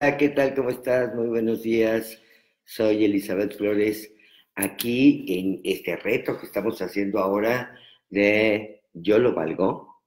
[0.00, 0.54] ¿qué tal?
[0.54, 1.12] ¿Cómo estás?
[1.16, 2.22] Muy buenos días.
[2.64, 4.14] Soy Elizabeth Flores,
[4.54, 7.76] aquí en este reto que estamos haciendo ahora
[8.08, 10.02] de yo lo valgo,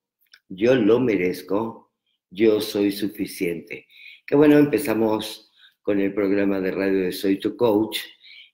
[0.48, 1.92] yo lo merezco,
[2.30, 3.88] yo soy suficiente.
[4.26, 5.52] Qué bueno, empezamos
[5.82, 8.00] con el programa de radio de Soy tu Coach,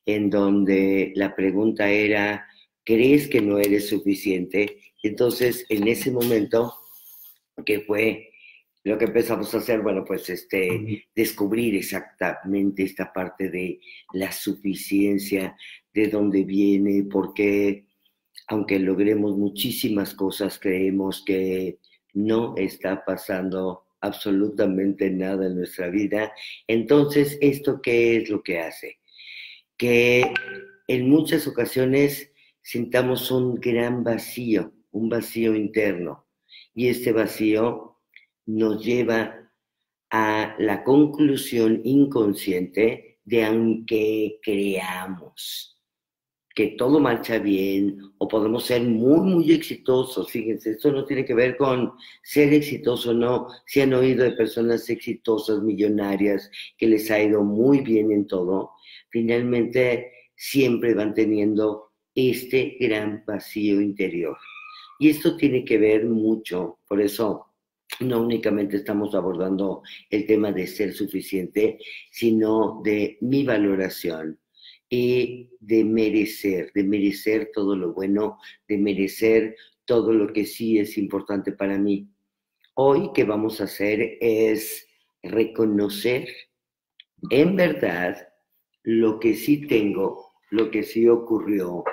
[0.08, 2.48] en donde la pregunta era,
[2.84, 4.82] ¿crees que no eres suficiente?
[5.04, 6.74] Entonces, en ese momento,
[7.64, 8.32] que fue
[8.88, 13.82] lo que empezamos a hacer, bueno, pues este, descubrir exactamente esta parte de
[14.14, 15.58] la suficiencia,
[15.94, 17.86] de dónde viene, por qué,
[18.48, 21.80] aunque logremos muchísimas cosas, creemos que
[22.14, 26.32] no está pasando absolutamente nada en nuestra vida.
[26.66, 29.00] Entonces, ¿esto qué es lo que hace?
[29.76, 30.24] Que
[30.88, 32.32] en muchas ocasiones
[32.62, 36.26] sintamos un gran vacío, un vacío interno.
[36.74, 37.97] Y este vacío
[38.48, 39.52] nos lleva
[40.10, 45.78] a la conclusión inconsciente de aunque creamos
[46.58, 50.32] que todo marcha bien o podemos ser muy, muy exitosos.
[50.32, 53.48] Fíjense, esto no tiene que ver con ser exitoso, no.
[53.68, 58.72] Si han oído de personas exitosas, millonarias, que les ha ido muy bien en todo,
[59.12, 64.36] finalmente siempre van teniendo este gran vacío interior.
[64.98, 67.47] Y esto tiene que ver mucho, por eso
[68.00, 71.80] no únicamente estamos abordando el tema de ser suficiente,
[72.12, 74.40] sino de mi valoración
[74.90, 80.98] y de merecer, de merecer todo lo bueno, de merecer todo lo que sí es
[80.98, 82.10] importante para mí.
[82.76, 84.88] Hoy que vamos a hacer es
[85.24, 86.28] reconocer
[87.32, 88.28] en verdad
[88.84, 91.84] lo que sí tengo, lo que sí ocurrió,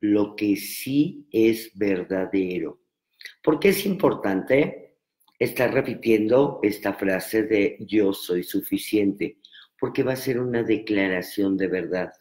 [0.00, 2.80] lo que sí es verdadero.
[3.42, 4.83] ¿Por qué es importante?
[5.38, 9.38] Está repitiendo esta frase de yo soy suficiente,
[9.78, 12.12] porque va a ser una declaración de verdad.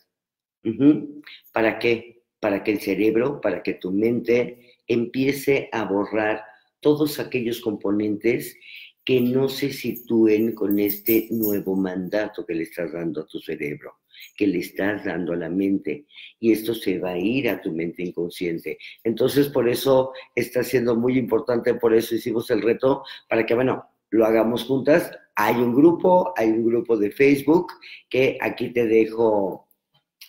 [1.52, 2.24] ¿Para qué?
[2.40, 6.44] Para que el cerebro, para que tu mente empiece a borrar
[6.80, 8.58] todos aquellos componentes
[9.06, 14.03] que no se sitúen con este nuevo mandato que le estás dando a tu cerebro
[14.36, 16.06] que le estás dando a la mente
[16.40, 18.78] y esto se va a ir a tu mente inconsciente.
[19.04, 23.86] Entonces, por eso está siendo muy importante, por eso hicimos el reto, para que, bueno,
[24.10, 25.12] lo hagamos juntas.
[25.36, 27.74] Hay un grupo, hay un grupo de Facebook
[28.10, 29.68] que aquí te dejo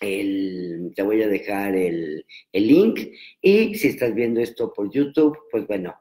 [0.01, 2.99] el, te voy a dejar el, el link
[3.41, 5.95] y si estás viendo esto por YouTube, pues bueno,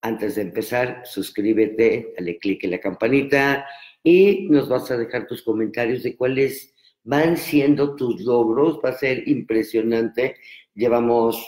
[0.00, 3.66] antes de empezar, suscríbete, dale clic en la campanita
[4.02, 6.74] y nos vas a dejar tus comentarios de cuál es
[7.08, 10.36] van siendo tus logros, va a ser impresionante.
[10.74, 11.42] Llevamos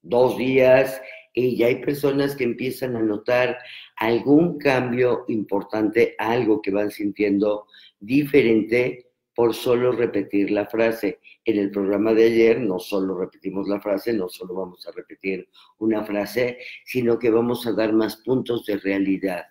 [0.00, 0.98] dos días
[1.34, 3.58] y ya hay personas que empiezan a notar
[3.96, 7.66] algún cambio importante, algo que van sintiendo
[8.00, 11.20] diferente por solo repetir la frase.
[11.44, 15.46] En el programa de ayer no solo repetimos la frase, no solo vamos a repetir
[15.80, 19.44] una frase, sino que vamos a dar más puntos de realidad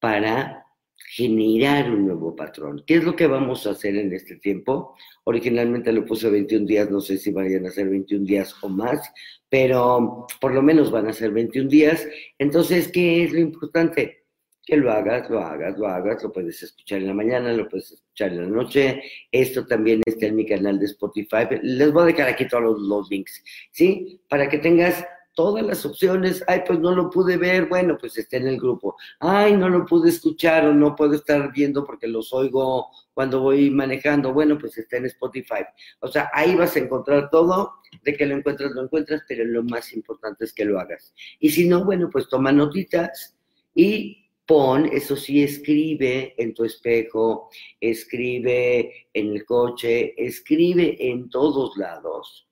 [0.00, 0.64] para
[1.10, 2.82] generar un nuevo patrón.
[2.86, 4.96] ¿Qué es lo que vamos a hacer en este tiempo?
[5.24, 9.12] Originalmente lo puse 21 días, no sé si vayan a ser 21 días o más,
[9.48, 12.06] pero por lo menos van a ser 21 días.
[12.38, 14.24] Entonces, ¿qué es lo importante?
[14.64, 17.92] Que lo hagas, lo hagas, lo hagas, lo puedes escuchar en la mañana, lo puedes
[17.92, 19.02] escuchar en la noche.
[19.30, 21.46] Esto también está en mi canal de Spotify.
[21.62, 23.42] Les voy a dejar aquí todos los, los links,
[23.72, 24.20] ¿sí?
[24.28, 25.04] Para que tengas
[25.34, 28.96] todas las opciones, ay, pues no lo pude ver, bueno, pues está en el grupo,
[29.20, 33.70] ay, no lo pude escuchar o no puedo estar viendo porque los oigo cuando voy
[33.70, 35.64] manejando, bueno, pues está en Spotify.
[36.00, 39.62] O sea, ahí vas a encontrar todo, de que lo encuentras, lo encuentras, pero lo
[39.62, 41.14] más importante es que lo hagas.
[41.38, 43.36] Y si no, bueno, pues toma notitas
[43.74, 47.48] y pon, eso sí, escribe en tu espejo,
[47.80, 52.46] escribe en el coche, escribe en todos lados.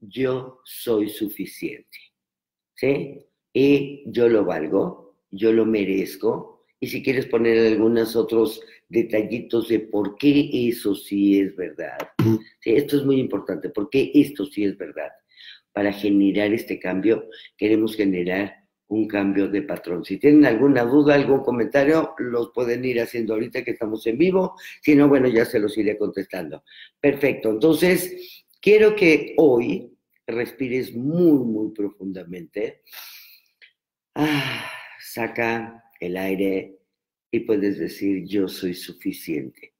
[0.00, 2.05] Yo soy suficiente.
[2.76, 3.26] ¿Sí?
[3.52, 6.64] Y yo lo valgo, yo lo merezco.
[6.78, 11.98] Y si quieres poner algunos otros detallitos de por qué eso sí es verdad.
[12.60, 12.72] ¿sí?
[12.74, 15.10] Esto es muy importante, por qué esto sí es verdad.
[15.72, 20.04] Para generar este cambio, queremos generar un cambio de patrón.
[20.04, 24.54] Si tienen alguna duda, algún comentario, los pueden ir haciendo ahorita que estamos en vivo.
[24.82, 26.62] Si no, bueno, ya se los iré contestando.
[27.00, 27.50] Perfecto.
[27.50, 29.95] Entonces, quiero que hoy
[30.26, 32.82] respires muy, muy profundamente.
[34.14, 34.70] Ah,
[35.00, 36.78] saca el aire
[37.30, 39.74] y puedes decir, yo soy suficiente.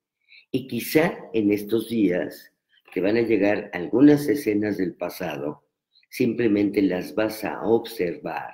[0.51, 2.53] Y quizá en estos días
[2.93, 5.67] que van a llegar algunas escenas del pasado,
[6.09, 8.53] simplemente las vas a observar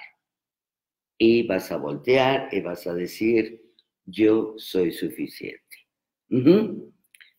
[1.18, 3.62] y vas a voltear y vas a decir,
[4.04, 5.76] yo soy suficiente.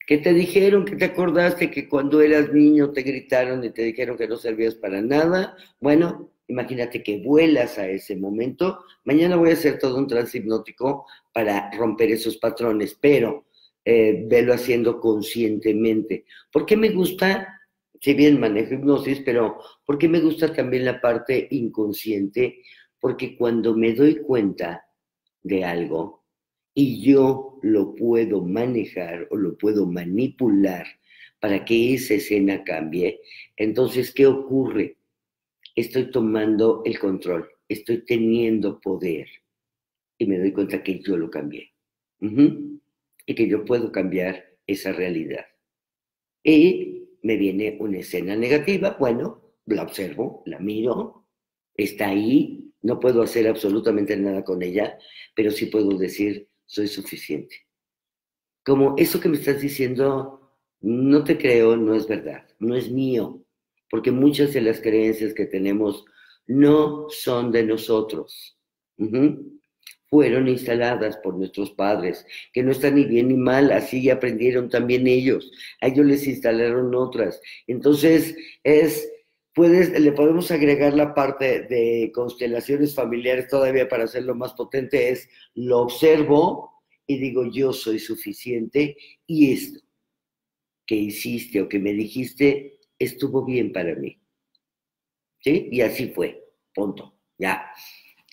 [0.05, 0.83] ¿Qué te dijeron?
[0.83, 4.75] ¿Qué te acordaste que cuando eras niño te gritaron y te dijeron que no servías
[4.75, 5.55] para nada?
[5.79, 8.83] Bueno, imagínate que vuelas a ese momento.
[9.05, 13.45] Mañana voy a hacer todo un transhipnótico para romper esos patrones, pero
[13.85, 16.25] eh, velo haciendo conscientemente.
[16.51, 17.61] ¿Por qué me gusta?
[18.01, 22.61] Si bien manejo hipnosis, pero ¿por qué me gusta también la parte inconsciente?
[22.99, 24.85] Porque cuando me doy cuenta
[25.41, 26.22] de algo
[26.73, 30.85] y yo lo puedo manejar o lo puedo manipular
[31.39, 33.21] para que esa escena cambie,
[33.57, 34.97] entonces, ¿qué ocurre?
[35.75, 39.27] Estoy tomando el control, estoy teniendo poder
[40.17, 41.71] y me doy cuenta que yo lo cambié
[42.19, 45.45] y que yo puedo cambiar esa realidad.
[46.43, 51.27] Y me viene una escena negativa, bueno, la observo, la miro,
[51.75, 54.97] está ahí, no puedo hacer absolutamente nada con ella,
[55.35, 57.55] pero sí puedo decir, soy suficiente.
[58.63, 60.51] Como eso que me estás diciendo,
[60.81, 63.43] no te creo, no es verdad, no es mío,
[63.89, 66.05] porque muchas de las creencias que tenemos
[66.47, 68.57] no son de nosotros.
[70.09, 75.07] Fueron instaladas por nuestros padres, que no están ni bien ni mal, así aprendieron también
[75.07, 75.51] ellos.
[75.81, 77.41] A ellos les instalaron otras.
[77.67, 79.09] Entonces, es
[79.53, 85.29] Puedes, le podemos agregar la parte de constelaciones familiares todavía para hacerlo más potente, es
[85.53, 88.97] lo observo y digo yo soy suficiente
[89.27, 89.79] y esto
[90.85, 94.19] que hiciste o que me dijiste estuvo bien para mí.
[95.39, 95.69] ¿Sí?
[95.71, 96.41] Y así fue,
[96.73, 97.69] punto, ya,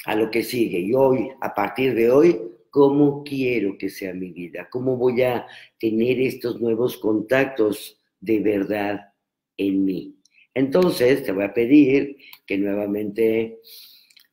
[0.06, 0.78] a lo que sigue.
[0.78, 2.40] Y hoy, a partir de hoy,
[2.70, 4.68] ¿cómo quiero que sea mi vida?
[4.70, 5.46] ¿Cómo voy a
[5.78, 9.12] tener estos nuevos contactos de verdad
[9.56, 10.19] en mí?
[10.54, 12.16] Entonces te voy a pedir
[12.46, 13.60] que nuevamente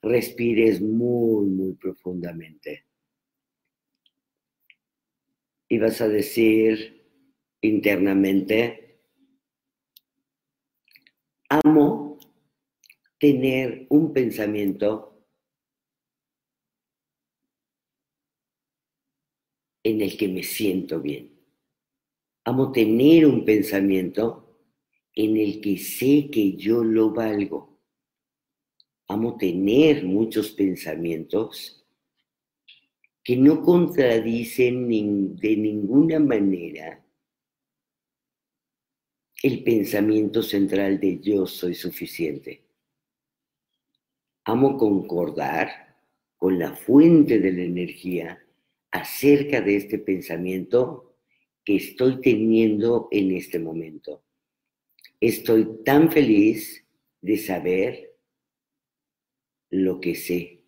[0.02, 2.86] respires muy, muy profundamente.
[5.70, 7.06] Y vas a decir
[7.62, 9.02] internamente,
[11.50, 12.20] amo
[13.20, 15.26] tener un pensamiento
[19.84, 21.34] en el que me siento bien.
[22.46, 24.47] Amo tener un pensamiento
[25.18, 27.80] en el que sé que yo lo valgo.
[29.08, 31.84] Amo tener muchos pensamientos
[33.24, 37.04] que no contradicen de ninguna manera
[39.42, 42.64] el pensamiento central de yo soy suficiente.
[44.46, 45.98] Amo concordar
[46.38, 48.46] con la fuente de la energía
[48.92, 51.16] acerca de este pensamiento
[51.66, 54.27] que estoy teniendo en este momento.
[55.20, 56.86] Estoy tan feliz
[57.22, 58.16] de saber
[59.72, 60.64] lo que sé.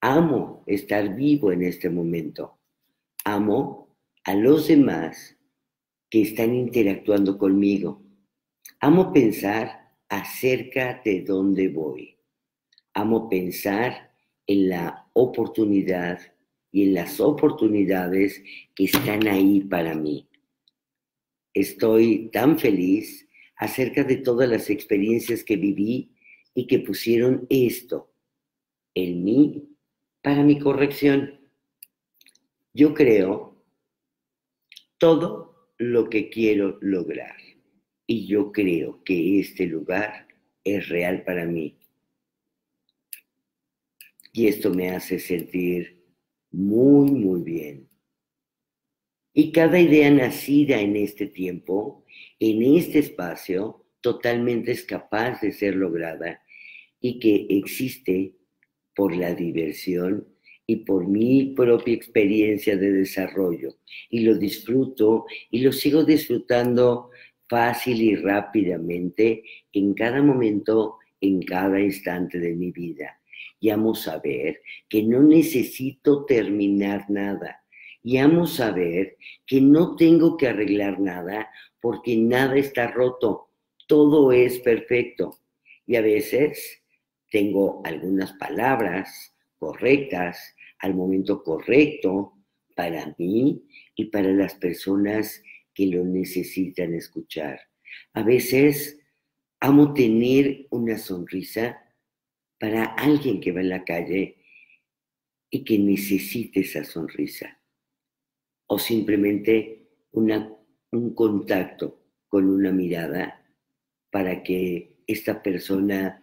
[0.00, 2.58] Amo estar vivo en este momento.
[3.24, 5.38] Amo a los demás
[6.10, 8.02] que están interactuando conmigo.
[8.80, 12.18] Amo pensar acerca de dónde voy.
[12.92, 14.12] Amo pensar
[14.46, 16.20] en la oportunidad
[16.70, 18.42] y en las oportunidades
[18.74, 20.28] que están ahí para mí.
[21.54, 23.26] Estoy tan feliz
[23.62, 26.10] acerca de todas las experiencias que viví
[26.52, 28.12] y que pusieron esto
[28.92, 29.68] en mí
[30.20, 31.40] para mi corrección.
[32.74, 33.64] Yo creo
[34.98, 37.36] todo lo que quiero lograr
[38.04, 40.26] y yo creo que este lugar
[40.64, 41.78] es real para mí.
[44.32, 46.02] Y esto me hace sentir
[46.50, 47.91] muy, muy bien.
[49.34, 52.04] Y cada idea nacida en este tiempo,
[52.38, 56.42] en este espacio, totalmente es capaz de ser lograda
[57.00, 58.34] y que existe
[58.94, 60.26] por la diversión
[60.66, 63.76] y por mi propia experiencia de desarrollo.
[64.10, 67.10] Y lo disfruto y lo sigo disfrutando
[67.48, 73.18] fácil y rápidamente en cada momento, en cada instante de mi vida.
[73.60, 77.61] Y amo saber que no necesito terminar nada
[78.02, 79.16] y amo saber
[79.46, 83.50] que no tengo que arreglar nada porque nada está roto,
[83.86, 85.38] todo es perfecto.
[85.86, 86.82] Y a veces
[87.30, 92.34] tengo algunas palabras correctas al momento correcto
[92.74, 93.62] para mí
[93.94, 95.42] y para las personas
[95.74, 97.60] que lo necesitan escuchar.
[98.14, 98.98] A veces
[99.60, 101.78] amo tener una sonrisa
[102.58, 104.36] para alguien que va en la calle
[105.50, 107.61] y que necesite esa sonrisa
[108.66, 113.44] o simplemente un contacto con una mirada
[114.10, 116.22] para que esta persona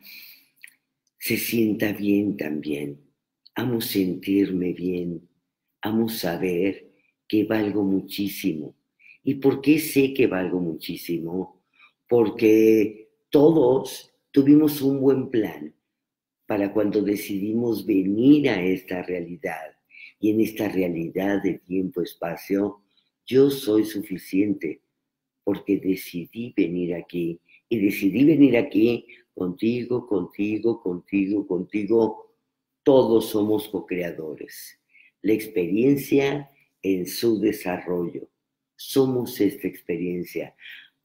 [1.17, 3.01] se sienta bien también.
[3.55, 5.29] Amo sentirme bien,
[5.81, 6.91] amo saber
[7.27, 8.75] que valgo muchísimo.
[9.23, 11.63] ¿Y por qué sé que valgo muchísimo?
[12.07, 15.75] Porque todos tuvimos un buen plan
[16.47, 19.78] para cuando decidimos venir a esta realidad.
[20.19, 22.81] Y en esta realidad de tiempo-espacio,
[23.25, 24.81] yo soy suficiente
[25.43, 27.39] porque decidí venir aquí.
[27.69, 32.35] Y decidí venir aquí contigo, contigo, contigo, contigo.
[32.83, 34.79] Todos somos co-creadores.
[35.21, 36.49] La experiencia
[36.81, 38.29] en su desarrollo.
[38.75, 40.55] Somos esta experiencia.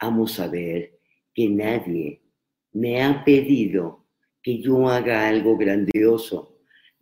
[0.01, 0.99] Vamos a ver
[1.33, 2.23] que nadie
[2.73, 4.05] me ha pedido
[4.43, 6.54] que yo haga algo grandioso.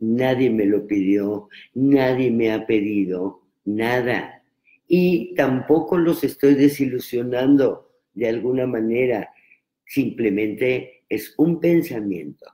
[0.03, 4.43] Nadie me lo pidió, nadie me ha pedido nada.
[4.89, 9.31] Y tampoco los estoy desilusionando de alguna manera.
[9.87, 12.47] Simplemente es un pensamiento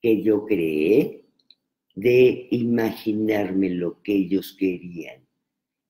[0.00, 1.26] que yo creé
[1.94, 5.20] de imaginarme lo que ellos querían.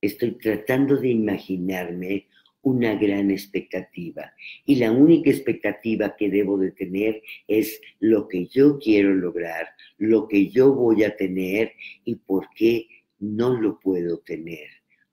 [0.01, 2.27] Estoy tratando de imaginarme
[2.63, 4.33] una gran expectativa.
[4.65, 10.29] Y la única expectativa que debo de tener es lo que yo quiero lograr, lo
[10.29, 11.73] que yo voy a tener
[12.05, 12.89] y por qué
[13.19, 14.69] no lo puedo tener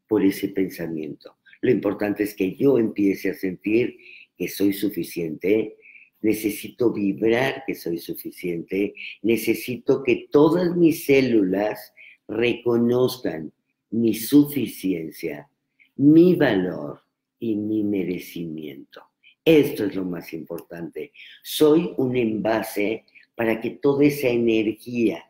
[0.08, 1.38] por ese pensamiento.
[1.62, 3.98] Lo importante es que yo empiece a sentir
[4.38, 5.76] que soy suficiente,
[6.22, 11.94] necesito vibrar que soy suficiente, necesito que todas mis células
[12.28, 13.52] reconozcan
[13.90, 15.50] mi suficiencia,
[15.96, 17.02] mi valor,
[17.40, 19.04] y mi merecimiento.
[19.44, 21.12] Esto es lo más importante.
[21.42, 25.24] Soy un envase para que toda esa energía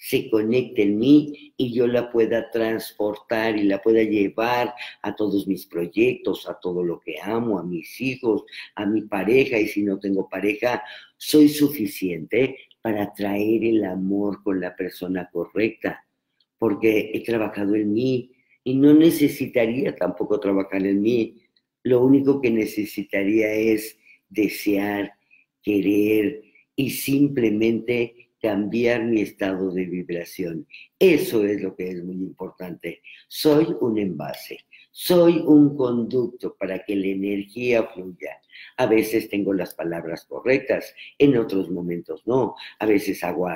[0.00, 5.46] se conecte en mí y yo la pueda transportar y la pueda llevar a todos
[5.46, 8.44] mis proyectos, a todo lo que amo, a mis hijos,
[8.76, 10.82] a mi pareja y si no tengo pareja,
[11.18, 16.02] soy suficiente para traer el amor con la persona correcta,
[16.58, 18.32] porque he trabajado en mí
[18.64, 21.36] y no necesitaría tampoco trabajar en mí
[21.82, 23.98] lo único que necesitaría es
[24.28, 25.12] desear,
[25.62, 26.42] querer
[26.76, 30.66] y simplemente cambiar mi estado de vibración.
[30.98, 33.02] Eso es lo que es muy importante.
[33.28, 34.58] Soy un envase,
[34.90, 38.40] soy un conducto para que la energía fluya.
[38.76, 42.56] A veces tengo las palabras correctas, en otros momentos no.
[42.78, 43.48] A veces hago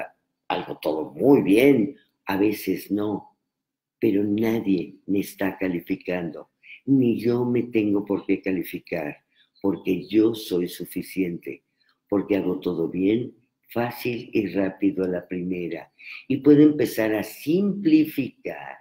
[0.49, 1.97] algo todo muy bien,
[2.27, 3.34] a veces no.
[4.05, 6.51] Pero nadie me está calificando
[6.85, 9.17] ni yo me tengo por qué calificar,
[9.63, 11.65] porque yo soy suficiente,
[12.07, 13.35] porque hago todo bien,
[13.71, 15.91] fácil y rápido a la primera.
[16.29, 18.77] Y puedo empezar a simplificar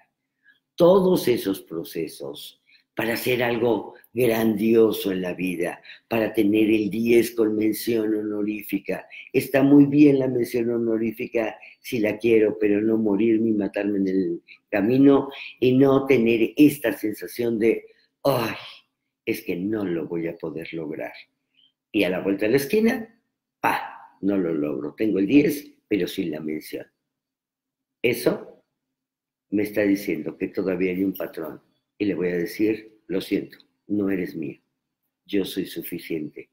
[0.76, 2.62] todos esos procesos
[2.96, 9.08] para hacer algo grandioso en la vida, para tener el 10 con mención honorífica.
[9.32, 14.08] Está muy bien la mención honorífica si la quiero, pero no morirme y matarme en
[14.08, 17.86] el camino y no tener esta sensación de,
[18.24, 18.56] ay,
[19.26, 21.14] es que no lo voy a poder lograr.
[21.92, 23.20] Y a la vuelta de la esquina,
[23.60, 24.94] pa, no lo logro.
[24.94, 26.86] Tengo el 10, pero sin la mención.
[28.02, 28.64] Eso
[29.52, 31.62] me está diciendo que todavía hay un patrón.
[32.04, 34.60] Y le voy a decir, lo siento, no eres mío.
[35.26, 36.50] Yo soy suficiente.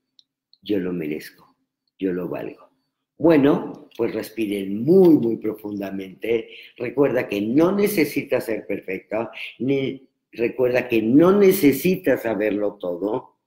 [0.63, 1.57] Yo lo merezco.
[1.99, 2.71] Yo lo valgo.
[3.19, 6.51] Bueno, pues respiren muy, muy profundamente.
[6.77, 9.29] Recuerda que no necesitas ser perfecto,
[9.59, 13.41] ni recuerda que no necesitas saberlo todo.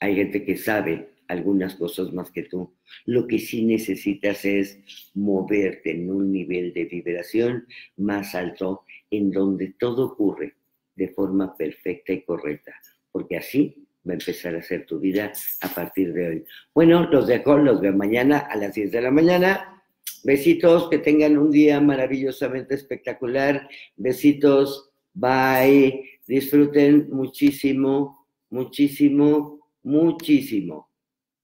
[0.00, 2.74] Hay gente que sabe algunas cosas más que tú.
[3.04, 4.78] Lo que sí necesitas es
[5.14, 7.66] moverte en un nivel de vibración
[7.96, 10.54] más alto en donde todo ocurre
[10.94, 12.72] de forma perfecta y correcta,
[13.12, 16.44] porque así va a empezar a ser tu vida a partir de hoy.
[16.74, 19.82] Bueno, los dejo, los veo mañana a las 10 de la mañana.
[20.24, 23.68] Besitos, que tengan un día maravillosamente espectacular.
[23.96, 24.90] Besitos.
[25.12, 26.20] Bye.
[26.26, 30.88] Disfruten muchísimo, muchísimo, muchísimo.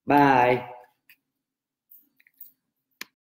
[0.06, 0.68] Bye.